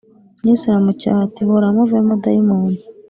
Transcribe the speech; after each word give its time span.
Yesu 0.47 0.63
aramucyaha 0.65 1.19
ati 1.27 1.41
Hora 1.47 1.67
muvemo 1.75 2.13
Dayimoni 2.23 2.79